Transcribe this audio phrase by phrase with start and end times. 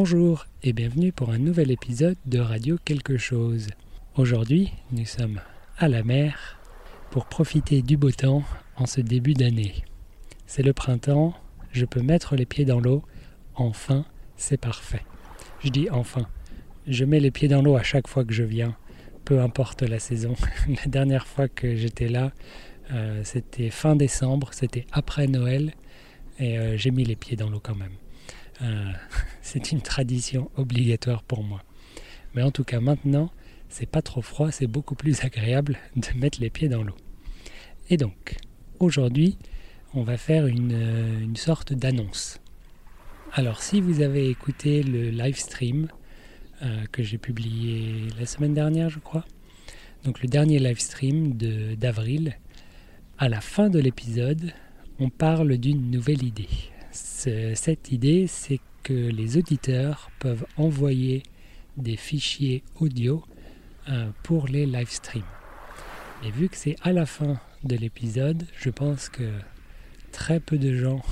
[0.00, 3.66] Bonjour et bienvenue pour un nouvel épisode de Radio Quelque chose.
[4.14, 5.40] Aujourd'hui, nous sommes
[5.76, 6.60] à la mer
[7.10, 8.44] pour profiter du beau temps
[8.76, 9.82] en ce début d'année.
[10.46, 11.34] C'est le printemps,
[11.72, 13.02] je peux mettre les pieds dans l'eau,
[13.56, 14.04] enfin,
[14.36, 15.04] c'est parfait.
[15.64, 16.28] Je dis enfin,
[16.86, 18.76] je mets les pieds dans l'eau à chaque fois que je viens,
[19.24, 20.36] peu importe la saison.
[20.68, 22.30] la dernière fois que j'étais là,
[22.92, 25.74] euh, c'était fin décembre, c'était après Noël,
[26.38, 27.96] et euh, j'ai mis les pieds dans l'eau quand même.
[28.62, 28.92] Euh,
[29.42, 31.62] c'est une tradition obligatoire pour moi.
[32.34, 33.30] Mais en tout cas, maintenant,
[33.68, 36.96] c'est pas trop froid, c'est beaucoup plus agréable de mettre les pieds dans l'eau.
[37.90, 38.36] Et donc,
[38.78, 39.38] aujourd'hui,
[39.94, 42.40] on va faire une, euh, sorte d'annonce.
[43.32, 45.88] Alors, si vous avez écouté le live stream
[46.62, 49.24] euh, que j'ai publié la semaine dernière, je crois,
[50.04, 52.36] donc le dernier live stream d'avril,
[53.18, 54.52] à la fin de l'épisode,
[54.98, 56.48] on parle d'une nouvelle idée
[57.54, 61.22] cette idée, c'est que les auditeurs peuvent envoyer
[61.76, 63.22] des fichiers audio
[63.88, 65.22] euh, pour les live streams.
[66.24, 69.30] Et vu que c'est à la fin de l'épisode, je pense que
[70.10, 71.02] très peu de gens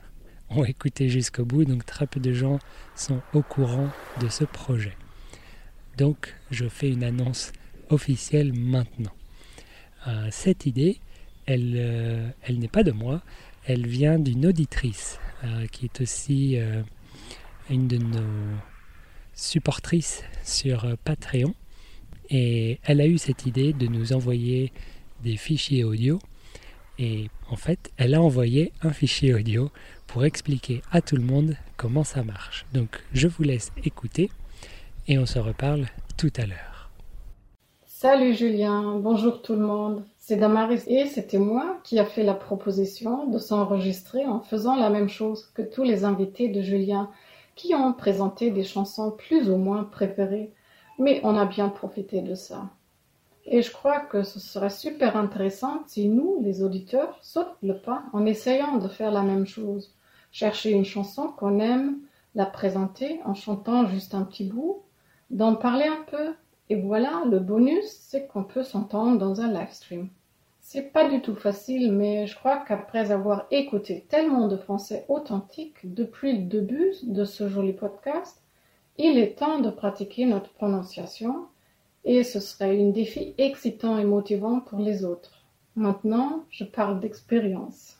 [0.50, 2.58] ont écouté jusqu'au bout, donc très peu de gens
[2.94, 3.90] sont au courant
[4.20, 4.96] de ce projet.
[5.98, 7.52] Donc je fais une annonce
[7.90, 9.12] officielle maintenant.
[10.06, 11.00] Euh, cette idée,
[11.46, 13.22] elle, euh, elle n'est pas de moi,
[13.66, 15.18] elle vient d'une auditrice
[15.70, 16.82] qui est aussi euh,
[17.70, 18.56] une de nos
[19.34, 21.54] supportrices sur euh, Patreon.
[22.30, 24.72] Et elle a eu cette idée de nous envoyer
[25.22, 26.18] des fichiers audio.
[26.98, 29.70] Et en fait, elle a envoyé un fichier audio
[30.06, 32.66] pour expliquer à tout le monde comment ça marche.
[32.72, 34.30] Donc je vous laisse écouter
[35.08, 36.71] et on se reparle tout à l'heure.
[38.02, 40.02] Salut Julien, bonjour tout le monde.
[40.18, 44.90] C'est Damaris et c'était moi qui a fait la proposition de s'enregistrer en faisant la
[44.90, 47.10] même chose que tous les invités de Julien
[47.54, 50.50] qui ont présenté des chansons plus ou moins préférées,
[50.98, 52.70] mais on a bien profité de ça.
[53.46, 58.02] Et je crois que ce serait super intéressant si nous, les auditeurs, sautent le pas
[58.12, 59.94] en essayant de faire la même chose.
[60.32, 61.98] Chercher une chanson qu'on aime,
[62.34, 64.82] la présenter en chantant juste un petit bout,
[65.30, 66.34] d'en parler un peu,
[66.72, 70.08] et voilà, le bonus, c'est qu'on peut s'entendre dans un live stream.
[70.62, 75.76] C'est pas du tout facile, mais je crois qu'après avoir écouté tellement de français authentique
[75.84, 78.40] depuis le début de ce joli podcast,
[78.96, 81.44] il est temps de pratiquer notre prononciation
[82.06, 85.44] et ce serait un défi excitant et motivant pour les autres.
[85.76, 87.98] Maintenant, je parle d'expérience.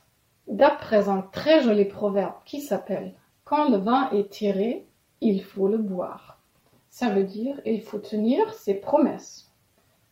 [0.48, 3.12] D'après un très joli proverbe qui s'appelle
[3.44, 4.86] Quand le vin est tiré,
[5.20, 6.38] il faut le boire.
[6.92, 9.50] Ça veut dire il faut tenir ses promesses.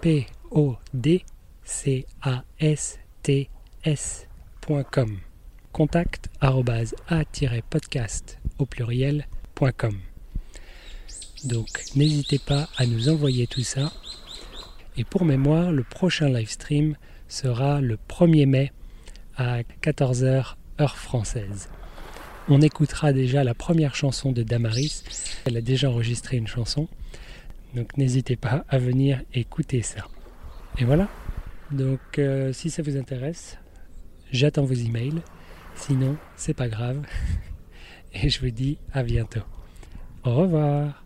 [0.00, 1.24] p o d
[1.64, 3.48] c a s t
[3.82, 5.18] s.com.
[5.72, 10.13] Contact a-podcast au pluriel.com.
[11.44, 13.92] Donc n'hésitez pas à nous envoyer tout ça.
[14.96, 16.96] Et pour mémoire, le prochain live stream
[17.28, 18.72] sera le 1er mai
[19.36, 21.68] à 14h heure française.
[22.48, 25.02] On écoutera déjà la première chanson de Damaris.
[25.44, 26.88] Elle a déjà enregistré une chanson.
[27.74, 30.06] Donc n'hésitez pas à venir écouter ça.
[30.78, 31.08] Et voilà.
[31.70, 33.58] Donc euh, si ça vous intéresse,
[34.30, 35.22] j'attends vos emails.
[35.74, 37.02] Sinon, c'est pas grave.
[38.14, 39.42] Et je vous dis à bientôt.
[40.22, 41.03] Au revoir.